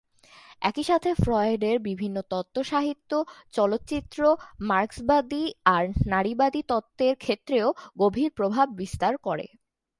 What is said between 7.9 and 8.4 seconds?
গভীর